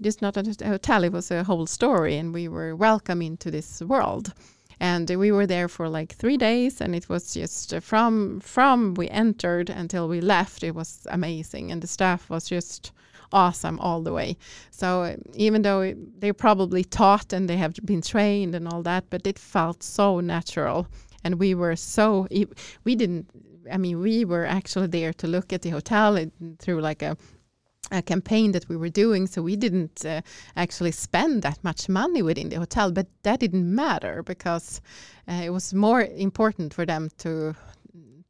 [0.00, 1.04] just not a hotel.
[1.04, 4.32] It was a whole story, and we were welcome into this world.
[4.80, 8.94] And we were there for like three days, and it was just uh, from from
[8.94, 10.64] we entered until we left.
[10.64, 12.92] It was amazing, and the staff was just
[13.32, 14.36] awesome all the way.
[14.70, 19.04] So uh, even though they probably taught and they have been trained and all that,
[19.10, 20.86] but it felt so natural,
[21.24, 22.26] and we were so
[22.84, 23.28] we didn't.
[23.70, 26.18] I mean, we were actually there to look at the hotel
[26.58, 27.16] through like a
[27.90, 30.20] a campaign that we were doing, so we didn't uh,
[30.56, 32.92] actually spend that much money within the hotel.
[32.92, 34.80] But that didn't matter because
[35.28, 37.56] uh, it was more important for them to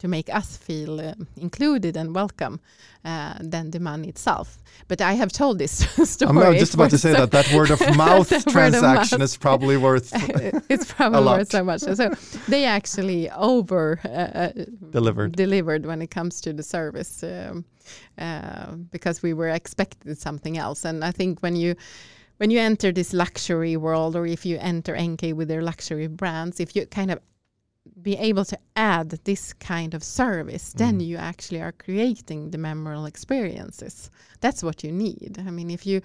[0.00, 2.60] to make us feel uh, included and welcome
[3.04, 4.58] uh, than the money itself.
[4.88, 5.72] But I have told this
[6.10, 6.36] story.
[6.38, 9.24] I'm just about to say so- that that word of mouth word of transaction mouth.
[9.24, 10.10] is probably worth
[10.68, 11.80] it's probably worth so much.
[11.80, 12.10] So
[12.48, 14.52] they actually over uh, uh,
[14.90, 15.36] delivered.
[15.36, 17.64] delivered when it comes to the service um,
[18.18, 20.84] uh, because we were expected something else.
[20.84, 21.74] And I think when you
[22.38, 26.58] when you enter this luxury world, or if you enter NK with their luxury brands,
[26.58, 27.18] if you kind of
[28.02, 31.06] be able to add this kind of service, then Mm.
[31.06, 34.10] you actually are creating the memorable experiences.
[34.40, 35.38] That's what you need.
[35.46, 36.00] I mean, if you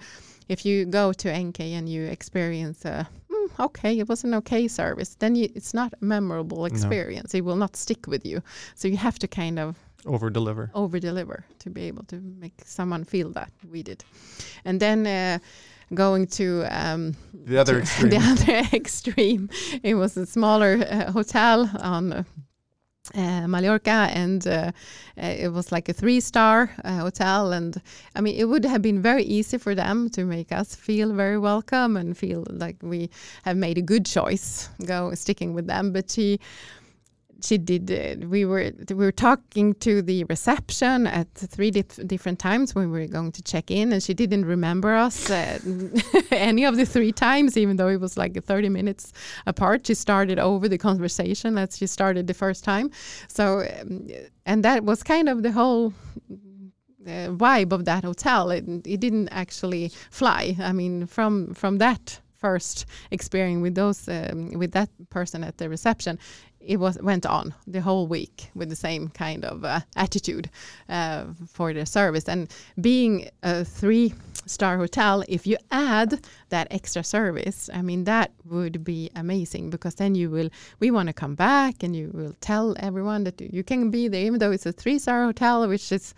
[0.48, 4.68] if you go to NK and you experience a "Hmm, okay, it was an okay
[4.68, 7.34] service, then you, it's not a memorable experience.
[7.34, 8.40] It will not stick with you.
[8.74, 10.70] So you have to kind of Over deliver.
[10.74, 14.04] over deliver to be able to make someone feel that we did.
[14.64, 15.38] And then uh,
[15.94, 18.10] going to um, The other to extreme.
[18.10, 19.50] the other extreme,
[19.82, 22.22] it was a smaller uh, hotel on uh,
[23.14, 24.72] uh, Mallorca, and uh,
[25.16, 27.52] uh, it was like a three-star uh, hotel.
[27.52, 27.80] And
[28.14, 31.38] I mean, it would have been very easy for them to make us feel very
[31.38, 33.10] welcome and feel like we
[33.44, 35.92] have made a good choice, go sticking with them.
[35.92, 36.40] But she
[37.46, 42.38] she did uh, we were we were talking to the reception at three dif- different
[42.38, 45.58] times when we were going to check in and she didn't remember us uh,
[46.30, 49.12] any of the three times even though it was like 30 minutes
[49.46, 49.86] apart.
[49.86, 52.90] She started over the conversation as she started the first time.
[53.28, 54.08] So um,
[54.44, 55.92] and that was kind of the whole
[57.06, 58.50] uh, vibe of that hotel.
[58.50, 60.56] It, it didn't actually fly.
[60.60, 65.68] I mean from from that first experience with those um, with that person at the
[65.68, 66.18] reception
[66.66, 70.50] it was went on the whole week with the same kind of uh, attitude
[70.88, 72.50] uh, for the service and
[72.80, 74.12] being a three
[74.46, 79.94] star hotel if you add that extra service i mean that would be amazing because
[79.96, 80.50] then you will
[80.80, 84.24] we want to come back and you will tell everyone that you can be there
[84.24, 86.14] even though it's a three star hotel which is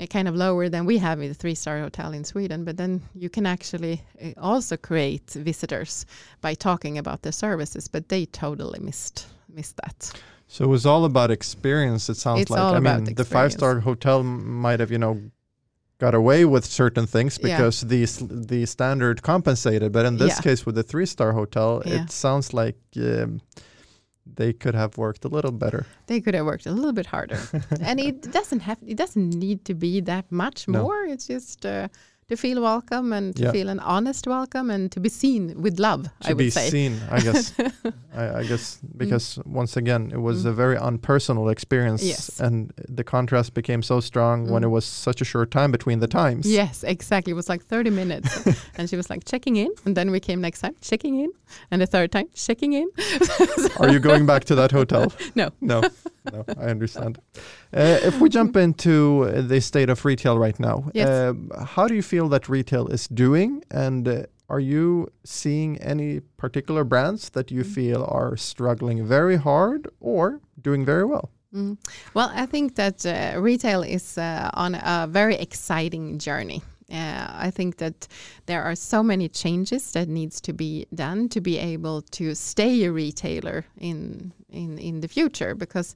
[0.00, 2.64] uh, kind of lower than we have in the three star hotel in Sweden.
[2.64, 6.06] But then you can actually uh, also create visitors
[6.40, 7.88] by talking about the services.
[7.88, 10.12] But they totally missed missed that.
[10.48, 12.08] So it was all about experience.
[12.08, 12.60] It sounds It's like.
[12.60, 15.20] I mean, the five-star hotel might have, you know,
[15.98, 17.56] got away with certain things Yeah.
[17.56, 18.04] because the
[18.50, 19.92] the standard compensated.
[19.92, 20.42] But in this Yeah.
[20.42, 22.02] case, with the three star hotel, Yeah.
[22.02, 23.40] it sounds like um,
[24.36, 25.84] they could have worked a little better.
[26.06, 27.40] they could have worked a little bit harder
[27.88, 30.82] and it doesn't have it doesn't need to be that much No.
[30.82, 31.88] more it's just uh,
[32.32, 33.52] to feel welcome and to Yeah.
[33.52, 36.70] feel an honest welcome and to be seen with love to i would be say
[36.70, 37.52] seen, I guess.
[38.22, 40.50] I, I guess because once again, it was Mm.
[40.50, 42.40] a very unpersonal experience, Yes.
[42.40, 42.54] and
[42.98, 44.66] the contrast became so strong when Mm.
[44.68, 46.44] it was such a short time between the times.
[46.60, 48.30] yes exactly it was like 30 minutes
[48.76, 51.30] and she was like checking in and then we came next time checking in
[51.70, 52.88] and the third time checking in
[53.80, 55.04] Are you going back to that hotel?
[55.34, 55.46] No.
[55.60, 55.80] no,
[56.32, 56.44] no.
[56.58, 57.18] I understand.
[57.74, 61.08] Uh, if we jump into uh, the state of retail right now, Yes.
[61.08, 66.20] um, how do you feel that retail is doing, and uh, are you seeing any
[66.36, 67.74] particular brands that you Mm.
[67.74, 71.30] feel are struggling very hard or doing very well?
[71.54, 71.76] Mm.
[72.14, 76.62] Well, I think that uh, retail is uh, on a very exciting journey.
[76.92, 78.06] Uh, I think that
[78.46, 82.84] there are so many changes that needs to be done to be able to stay
[82.84, 85.94] a retailer in in in the future because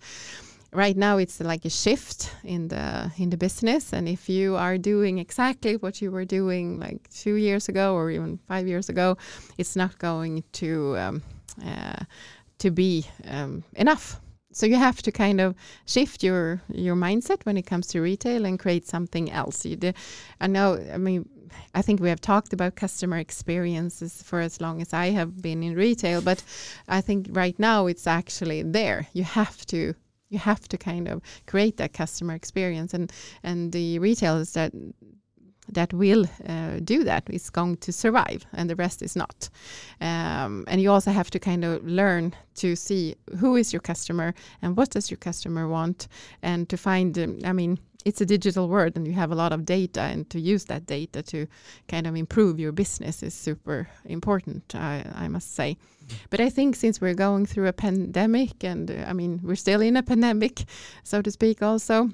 [0.73, 3.93] right now it's like a shift in the in the business.
[3.93, 8.11] And if you are doing exactly what you were doing like 2 years ago or
[8.11, 9.17] even 5 years ago
[9.59, 11.23] it's not going to um,
[11.65, 12.05] uh,
[12.59, 14.21] to be um, enough
[14.57, 18.47] so you have to kind of shift your your mindset when it comes to retail
[18.47, 19.67] and create something else.
[19.67, 19.93] You do,
[20.41, 20.83] I know.
[20.95, 21.29] I mean,
[21.75, 25.63] I think we have talked about customer experiences for as long as I have been
[25.63, 26.43] in retail, but
[26.89, 29.09] I think right now it's actually there.
[29.13, 29.95] You have to
[30.31, 34.73] you have to kind of create that customer experience, and and the retailers that
[35.69, 39.49] that will uh, do that is going to survive and the rest is not.
[40.01, 44.35] Um, and you also have to kind of learn to see who is your customer
[44.63, 46.09] and what does your customer want
[46.43, 49.53] and to find um, i mean it's a digital world and you have a lot
[49.53, 51.47] of data and to use that data to
[51.89, 55.77] kind of improve your business is super important i, I must say.
[56.31, 59.81] But i think since we're going through a pandemic and uh, i mean we're still
[59.81, 60.65] in a pandemic
[61.03, 62.11] so to speak also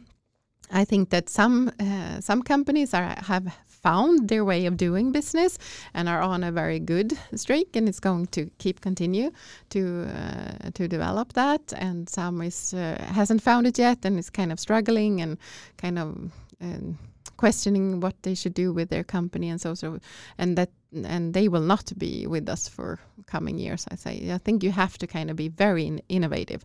[0.72, 5.58] I think that some uh, some companies are have found their way of doing business
[5.94, 9.30] and are on a very good streak, and it's going to keep continue
[9.68, 11.72] to uh, to develop that.
[11.76, 15.38] And some is uh, hasn't found it yet and is kind of struggling and
[15.76, 16.98] kind of um,
[17.36, 19.98] questioning what they should do with their company and so so
[20.38, 20.70] and that
[21.04, 23.86] and they will not be with us for coming years.
[23.90, 26.64] I say I think you have to kind of be very in- innovative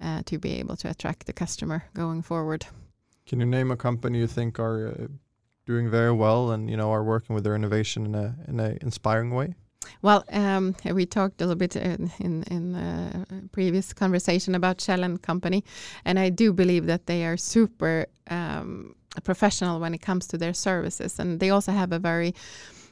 [0.00, 2.66] uh, to be able to attract the customer going forward.
[3.30, 5.06] Can you name a company you think are uh,
[5.64, 8.76] doing very well and you know are working with their innovation in a in a
[8.80, 9.54] inspiring way?
[10.02, 15.04] Well, um, we talked a little bit in in, in uh, previous conversation about Kjell
[15.04, 15.62] and Company,
[16.04, 20.52] and I do believe that they are super um, professional when it comes to their
[20.52, 22.34] services, and they also have a very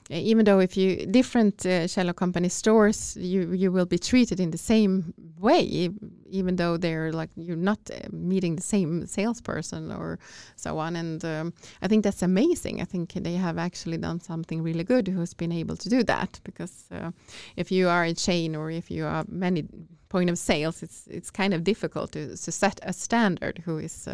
[0.08, 4.50] even though if you different uh, Kjell company stores you you will be treated in
[4.50, 5.90] the same way
[6.30, 10.18] even though they're like you're not uh, meeting the same salesperson or
[10.56, 10.96] so on.
[10.96, 12.80] And um, I think that's amazing.
[12.80, 16.40] I think they have actually done something really good who's been able to do that
[16.44, 17.10] because uh,
[17.56, 19.64] if you are a chain or if you are many
[20.08, 24.08] point of sales it's it's kind of difficult to, to set a standard who is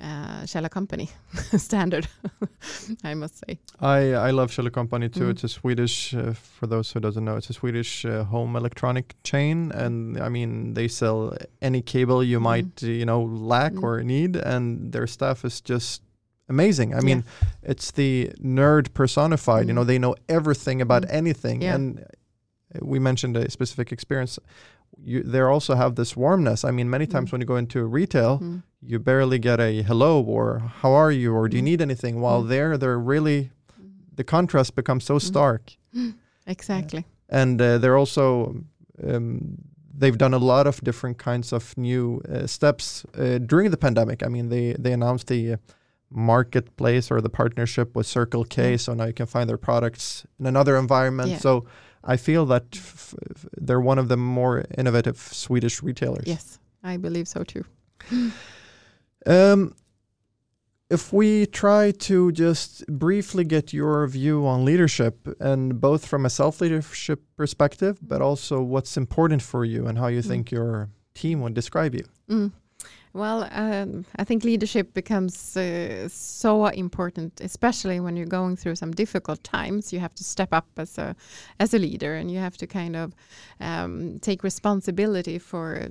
[0.00, 1.08] uh, uh, Kjell company
[1.56, 2.06] standard
[3.04, 5.24] I must say I I love Kjell Company too.
[5.26, 5.30] Mm.
[5.30, 9.14] It's a Swedish, uh, for those who doesn't know, it's a Swedish uh, home electronic
[9.22, 11.32] chain, and I mean they sell
[11.62, 12.42] any cable you Mm.
[12.42, 13.82] might uh, you know lack Mm.
[13.82, 16.02] or need, and their staff is just
[16.48, 16.94] amazing.
[16.94, 17.24] I mean,
[17.62, 19.66] it's the nerd personified.
[19.68, 19.86] You know, Mm.
[19.88, 21.10] they know everything about Mm.
[21.20, 21.74] anything, Yeah.
[21.74, 22.04] and uh,
[22.92, 24.38] we mentioned a specific experience.
[25.04, 26.64] You, they also have this warmness.
[26.64, 27.32] I mean, many times Mm.
[27.32, 28.62] when you go into retail, Mm.
[28.90, 31.70] You barely get a hello or how are you or do you Mm.
[31.70, 32.20] need anything.
[32.20, 32.48] While Mm.
[32.48, 33.50] there, they're really
[34.16, 35.76] the contrast becomes so stark,
[36.46, 38.54] exactly and uh, they're also
[39.08, 39.58] um,
[40.00, 44.22] they've done a lot of different kinds of new uh, steps uh, during the pandemic.
[44.26, 45.56] I mean, they they announced the uh,
[46.10, 48.80] marketplace or the partnership with Circle K, Mm.
[48.80, 51.28] so now you can find their products in another environment.
[51.30, 51.38] Yeah.
[51.40, 51.64] So
[52.14, 56.26] I feel that f- f- they're one of the more innovative Swedish retailers.
[56.26, 56.58] Yes,
[56.92, 57.64] I believe so too.
[59.28, 59.74] Um,
[60.90, 66.30] if we try to just briefly get your view on leadership, and both from a
[66.30, 70.28] self leadership perspective, but also what's important for you and how you Mm.
[70.28, 72.04] think your team would describe you.
[72.30, 72.52] Mm.
[73.12, 78.92] Well, um, I think leadership becomes uh, so important, especially when you're going through some
[78.92, 79.92] difficult times.
[79.92, 81.14] You have to step up as a
[81.60, 83.12] as a leader, and you have to kind of
[83.60, 85.88] um, take responsibility for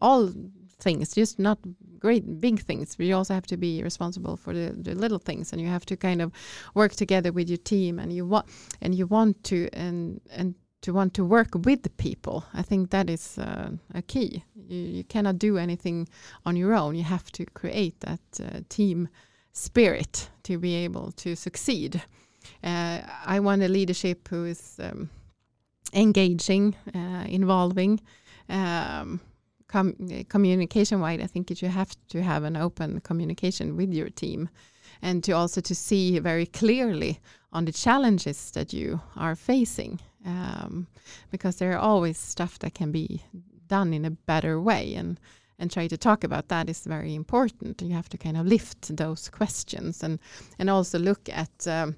[0.00, 0.32] all
[0.78, 1.58] things, just not
[1.98, 2.96] great big things.
[2.96, 5.86] But you also have to be responsible for the, the little things, and you have
[5.86, 6.32] to kind of
[6.74, 8.46] work together with your team, and you want
[8.80, 12.44] and you want to and and to want to work with the people.
[12.52, 14.44] I think that is uh, a key.
[14.54, 16.08] You, you, cannot do anything
[16.44, 16.94] on your own.
[16.94, 19.08] You have to create that uh, team
[19.52, 22.02] spirit to be able to succeed.
[22.62, 25.08] Uh, I want a leadership who is um,
[25.94, 28.00] engaging, uh, involving.
[28.50, 29.20] Um,
[29.74, 29.94] com
[30.28, 34.48] communication wide, I think you have to have an open communication with your team
[35.02, 37.18] and to also to see very clearly
[37.52, 40.86] on the challenges that you are facing um,
[41.30, 43.22] because there are always stuff that can be
[43.68, 44.94] done in a better way.
[44.94, 45.20] And
[45.58, 47.82] and try to talk about that is very important.
[47.82, 50.18] You have to kind of lift those questions and
[50.58, 51.96] and also look at um,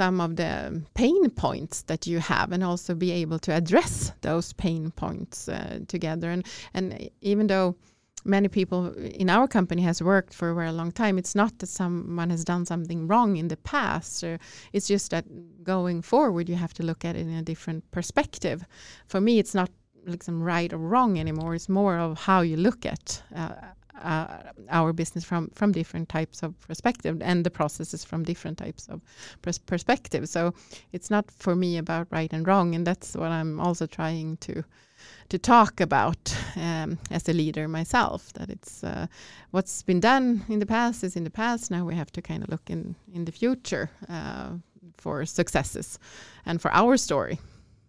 [0.00, 4.54] some of the pain points that you have and also be able to address those
[4.54, 6.30] pain points uh, together.
[6.30, 6.42] And
[6.72, 7.74] and even though
[8.24, 8.80] many people
[9.22, 12.44] in our company has worked for a very long time it's not that someone has
[12.44, 14.24] done something wrong in the past.
[14.72, 15.24] It's just that
[15.62, 18.58] going forward you have to look at it in a different perspective.
[19.06, 19.70] For me it's not
[20.06, 21.54] like some right or wrong anymore.
[21.54, 23.54] It's more of how you look at uh,
[24.02, 28.88] uh, our business from from different types of perspective and the processes from different types
[28.88, 29.00] of
[29.42, 30.52] pers perspective so
[30.92, 34.64] it's not for me about right and wrong and that's what i'm also trying to
[35.30, 38.32] to talk about um, as a leader myself.
[38.34, 39.06] That it's uh,
[39.50, 41.70] what's been done in the past is in the past.
[41.70, 44.50] Now we have to kind of look in in the future uh,
[44.96, 45.98] for successes
[46.44, 47.38] and for our story.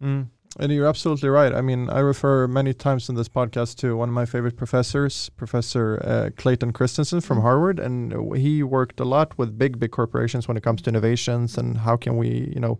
[0.02, 0.28] Mm.
[0.60, 1.54] And you're absolutely right.
[1.54, 5.30] I mean, I refer many times in this podcast to one of my favorite professors,
[5.38, 7.44] Professor uh, Clayton Christensen from mm.
[7.44, 11.58] Harvard, and he worked a lot with big, big corporations when it comes to innovations
[11.58, 12.80] and how can we, you know,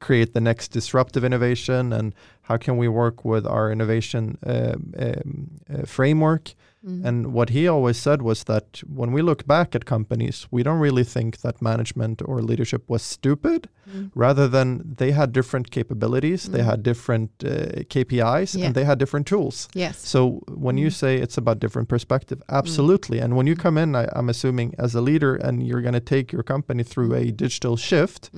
[0.00, 1.92] create the next disruptive innovation?
[1.92, 6.54] And how can we work with our innovation uh, um, uh, framework?
[6.86, 7.04] Mm.
[7.04, 10.78] and what he always said was that when we look back at companies we don't
[10.78, 13.68] really think that management or leadership was stupid.
[13.90, 14.10] Mm.
[14.14, 16.52] rather than they had different capabilities mm.
[16.52, 18.66] they had different uh, kpis yeah.
[18.66, 19.68] and they had different tools.
[19.74, 19.98] Yes.
[19.98, 23.18] So when you say it's about different perspective absolutely.
[23.18, 26.08] And when you come in I, i'm assuming as a leader and you're going to
[26.16, 28.30] take your company through a digital shift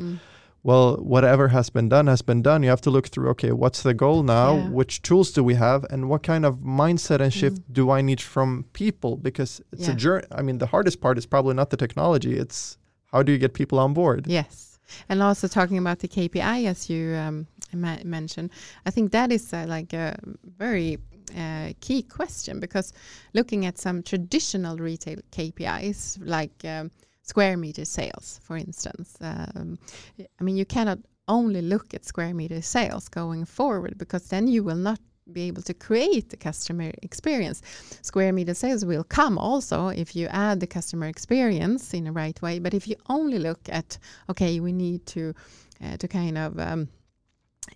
[0.64, 2.62] well, whatever has been done has been done.
[2.62, 4.56] You have to look through, okay, what's the goal now?
[4.56, 4.68] Yeah.
[4.68, 5.84] Which tools do we have?
[5.90, 7.72] And what kind of mindset and shift mm.
[7.72, 9.16] do I need from people?
[9.16, 9.94] Because it's yeah.
[9.94, 10.26] a journey.
[10.30, 12.78] I mean, the hardest part is probably not the technology, it's
[13.12, 14.26] how do you get people on board?
[14.26, 14.78] Yes.
[15.08, 18.50] And also talking about the KPI, as you um, ma mentioned,
[18.86, 20.16] I think that is uh, like a
[20.58, 20.98] very
[21.36, 22.92] uh, key question because
[23.32, 26.90] looking at some traditional retail KPIs, like um,
[27.22, 29.16] square meter sales, for instance.
[29.20, 29.78] Um,
[30.18, 30.98] I mean, you cannot
[31.28, 34.98] only look at square meter sales going forward because then you will not
[35.32, 37.62] be able to create the customer experience.
[38.02, 42.40] Square meter sales will come also if you add the customer experience in the right
[42.42, 42.58] way.
[42.58, 43.98] But if you only look at,
[44.28, 45.34] okay, we need to
[45.82, 46.88] uh, to kind of um,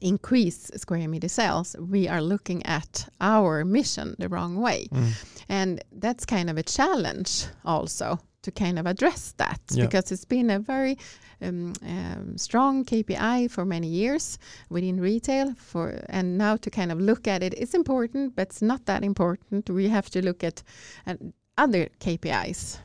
[0.01, 4.89] increase square meter sales, we are looking at our mission the wrong way.
[4.93, 5.13] Mm.
[5.49, 9.85] And that's kind of a challenge also to kind of address that yeah.
[9.85, 10.97] because it's been a very
[11.43, 14.39] um, um, strong KPI for many years
[14.71, 18.63] within retail for and now to kind of look at it it's important but it's
[18.63, 20.63] not that important we have to look at,
[21.07, 21.19] at
[21.59, 22.79] other KPIs uh,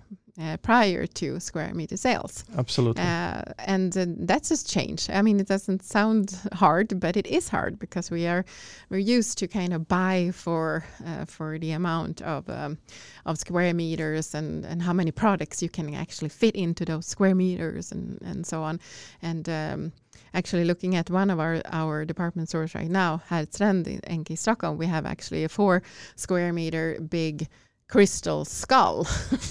[0.61, 2.43] prior to square meter sales.
[2.57, 3.01] Absolutely.
[3.01, 5.09] Uh, and uh, that's just change.
[5.09, 8.45] I mean, it doesn't sound hard, but it is hard because we are
[8.89, 12.77] we're used to kind of buy for uh, for the amount of um,
[13.25, 17.35] of square meters and and how many products you can actually fit into those square
[17.35, 18.79] meters and and so on.
[19.21, 19.91] And um,
[20.33, 24.77] actually looking at one of our, our department stores right now, Herrstrand in NK Stockholm,
[24.77, 25.81] we have actually a four
[26.15, 27.47] square meter big
[27.91, 28.99] crystal skull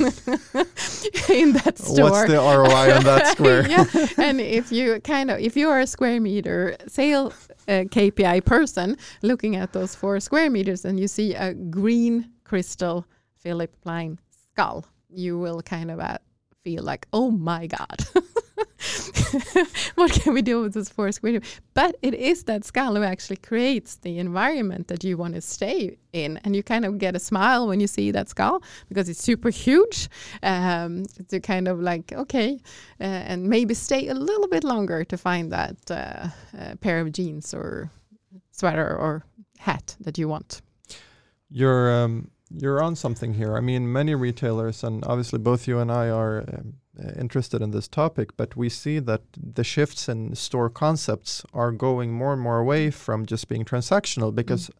[1.29, 2.11] in that store.
[2.11, 3.69] What's the ROI on that square?
[3.69, 3.85] yeah.
[4.17, 7.35] And if you kind of if you are a square meter sale
[7.69, 13.05] uh, KPI person looking at those four square meters and you see a green crystal
[13.37, 14.19] Philipp Plein
[14.53, 16.19] skull, you will kind of uh,
[16.65, 18.05] feel like, oh my god.
[19.95, 21.21] what can we do with this forest?
[21.75, 25.99] But it is that skull who actually creates the environment that you want to stay
[26.13, 26.39] in.
[26.39, 29.51] And you kind of get a smile when you see that skull because it's super
[29.51, 30.09] huge
[30.43, 32.59] um, to kind of like, okay,
[33.01, 37.13] uh, and maybe stay a little bit longer to find that uh, uh, pair of
[37.13, 37.91] jeans or
[38.53, 39.25] sweater or
[39.59, 40.63] hat that you want.
[41.51, 43.57] You're um, you're on something here.
[43.57, 46.75] I mean, many retailers, and obviously both you and I are um,
[47.17, 52.13] interested in this topic, but we see that the shifts in store concepts are going
[52.13, 54.75] more and more away from just being transactional because mm.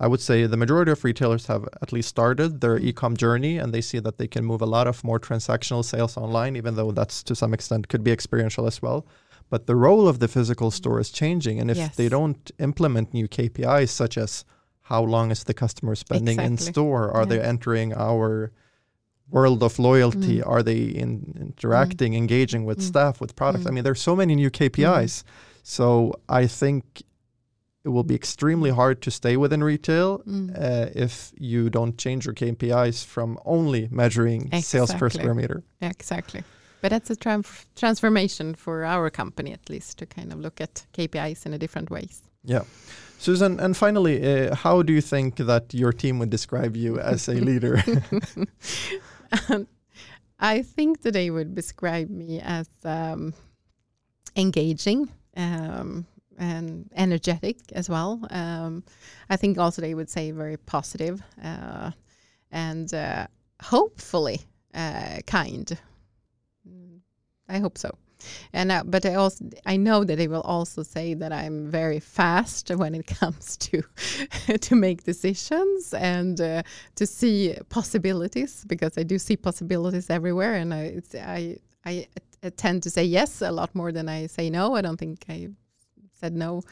[0.00, 3.72] I would say the majority of retailers have at least started their e-com journey and
[3.72, 6.90] they see that they can move a lot of more transactional sales online, even though
[6.90, 9.06] that's to some extent could be experiential as well.
[9.50, 11.60] But the role of the physical store is changing.
[11.60, 14.44] And if they don't implement new KPIs such as
[14.82, 17.10] how long is the customer spending in store?
[17.10, 18.52] Are they entering our
[19.34, 20.36] world of loyalty?
[20.38, 20.46] Mm.
[20.52, 21.12] Are they in,
[21.46, 22.88] interacting, engaging with Mm.
[22.92, 23.66] staff, with products?
[23.66, 23.74] I Mm.
[23.74, 25.14] mean, there's so many new KPIs.
[25.62, 25.86] So
[26.42, 26.82] I think
[27.86, 30.50] it will be extremely hard to stay within retail Mm.
[30.66, 35.58] uh, if you don't change your KPIs from only measuring sales per square meter.
[35.80, 36.42] Exactly.
[36.82, 40.86] But that's a tran- transformation for our company, at least, to kind of look at
[40.96, 42.22] KPIs in a different ways.
[42.44, 42.64] Yeah
[43.18, 47.28] Susan, and finally, uh, how do you think that your team would describe you as
[47.28, 47.76] a leader?
[49.48, 49.66] And
[50.38, 53.34] I think that they would describe me as um,
[54.36, 56.06] engaging um,
[56.38, 58.20] and energetic as well.
[58.30, 58.84] Um,
[59.30, 61.92] I think also they would say very positive, uh,
[62.50, 63.26] and uh,
[63.62, 64.40] hopefully
[64.74, 65.78] uh, kind.
[66.68, 67.00] Mm,
[67.48, 67.96] I hope so.
[68.52, 72.00] And uh, but I also I know that they will also say that I'm very
[72.00, 73.82] fast when it comes to
[74.58, 76.62] to make decisions and uh,
[76.96, 82.06] to see possibilities because I do see possibilities everywhere, and I I I
[82.56, 84.74] tend to say yes a lot more than I say no.
[84.74, 85.48] I don't think I
[86.12, 86.62] said no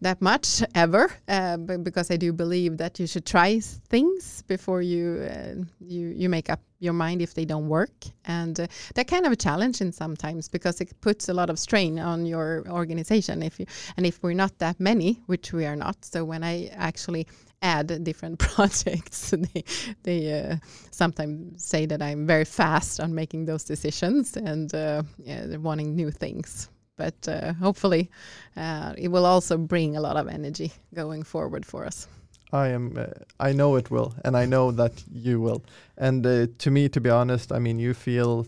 [0.00, 5.28] that much ever, uh, because I do believe that you should try things before you
[5.30, 7.92] uh, you you make up your mind if they don't work,
[8.24, 11.58] and uh, that kind of a challenge in sometimes because it puts a lot of
[11.58, 13.42] strain on your organization.
[13.42, 13.66] If you
[13.96, 17.26] and if we're not that many, which we are not, so when I actually
[17.62, 19.64] add different projects, they
[20.02, 20.56] they uh,
[20.90, 26.10] sometimes say that I'm very fast on making those decisions and uh, yeah, wanting new
[26.10, 26.68] things.
[26.96, 28.10] But uh, hopefully,
[28.56, 32.06] uh, it will also bring a lot of energy going forward for us.
[32.52, 32.96] I am.
[32.96, 33.06] Uh,
[33.48, 35.62] I know it will, and I know that you will.
[35.96, 38.46] And uh, to me, to be honest, I mean, you feel.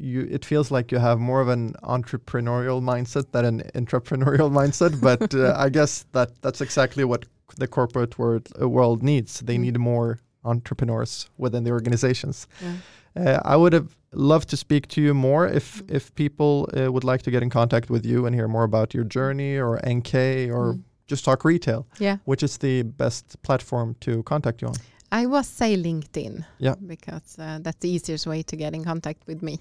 [0.00, 5.00] You, it feels like you have more of an entrepreneurial mindset than an entrepreneurial mindset,
[5.00, 7.24] but uh, I guess that that's exactly what
[7.56, 9.40] the corporate world uh, world needs.
[9.40, 9.60] They Mm.
[9.60, 12.46] need more entrepreneurs within the organizations.
[12.60, 12.74] Yeah.
[13.16, 15.96] Uh, I would have loved to speak to you more if Mm.
[15.96, 18.94] if people uh, would like to get in contact with you and hear more about
[18.94, 20.14] your journey or NK
[20.50, 20.82] or Mm.
[21.08, 21.86] Just talk retail.
[21.98, 24.74] Yeah, Which is the best platform to contact you on?
[25.10, 26.44] I was say LinkedIn.
[26.58, 26.74] Yeah.
[26.86, 29.58] because uh, that's the easiest way to get in contact with me.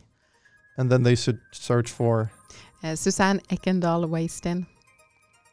[0.78, 2.30] And then they should search for.
[2.84, 4.66] Uh, Susanne Ekendal Wasten.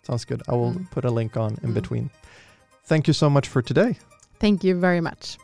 [0.02, 0.42] Sounds good.
[0.48, 0.90] I will Mm.
[0.90, 1.74] put a link on in Mm.
[1.74, 2.10] between.
[2.86, 3.96] Thank you so much for today.
[4.40, 5.38] Thank you very much.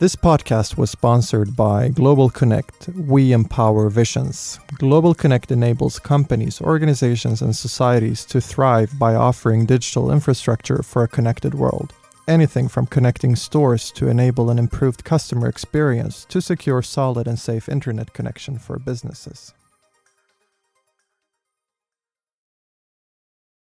[0.00, 2.88] This podcast was sponsored by Global Connect.
[2.90, 4.60] We empower visions.
[4.76, 11.08] Global Connect enables companies, organizations, and societies to thrive by offering digital infrastructure for a
[11.08, 11.92] connected world.
[12.28, 17.68] Anything from connecting stores to enable an improved customer experience to secure solid and safe
[17.68, 19.52] internet connection for businesses.